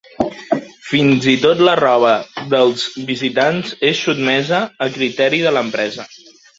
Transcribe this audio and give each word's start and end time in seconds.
Fins 0.85 1.27
i 1.33 1.35
tot 1.43 1.61
la 1.67 1.75
roba 1.81 2.15
dels 2.55 2.87
visitants 3.13 3.79
és 3.93 4.03
sotmesa 4.09 4.67
al 4.87 4.95
criteri 5.01 5.47
de 5.49 5.57
l'empresa. 5.59 6.13